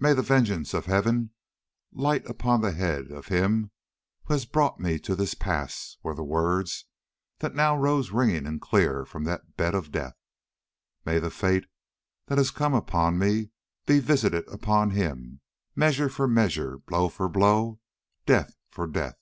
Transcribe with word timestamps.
"May 0.00 0.14
the 0.14 0.22
vengeance 0.22 0.72
of 0.72 0.86
Heaven 0.86 1.32
light 1.92 2.24
upon 2.24 2.62
the 2.62 2.72
head 2.72 3.10
of 3.10 3.26
him 3.26 3.70
who 4.24 4.32
has 4.32 4.46
brought 4.46 4.80
me 4.80 4.98
to 5.00 5.14
this 5.14 5.34
pass," 5.34 5.98
were 6.02 6.14
the 6.14 6.24
words 6.24 6.86
that 7.40 7.54
now 7.54 7.76
rose 7.76 8.08
ringing 8.10 8.46
and 8.46 8.62
clear 8.62 9.04
from 9.04 9.24
that 9.24 9.58
bed 9.58 9.74
of 9.74 9.92
death. 9.92 10.16
"May 11.04 11.18
the 11.18 11.28
fate 11.30 11.66
that 12.28 12.38
has 12.38 12.50
come 12.50 12.72
upon 12.72 13.18
me 13.18 13.50
be 13.84 13.98
visited 14.00 14.48
upon 14.48 14.92
him, 14.92 15.42
measure 15.76 16.08
for 16.08 16.26
measure, 16.26 16.78
blow 16.78 17.10
for 17.10 17.28
blow, 17.28 17.78
death 18.24 18.56
for 18.70 18.86
death." 18.86 19.18